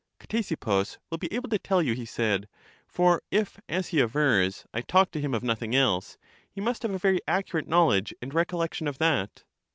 Ctesippus 0.19 0.97
will 1.11 1.19
be 1.19 1.31
able 1.31 1.47
to 1.49 1.59
tell 1.59 1.83
you, 1.83 1.93
he 1.93 2.07
said; 2.07 2.49
for 2.87 3.21
if, 3.29 3.59
as 3.69 3.89
he 3.89 4.01
avers, 4.01 4.65
I 4.73 4.81
talk 4.81 5.11
to 5.11 5.21
him 5.21 5.35
of 5.35 5.43
nothing 5.43 5.75
else, 5.75 6.17
he 6.49 6.59
must 6.59 6.81
have 6.81 6.91
a 6.91 6.97
very 6.97 7.19
accurate 7.27 7.67
knowledge 7.67 8.11
and 8.19 8.33
recollection 8.33 8.87
of 8.87 8.97
that. 8.97 9.43